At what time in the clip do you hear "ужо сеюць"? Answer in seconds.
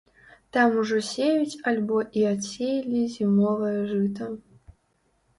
0.83-1.59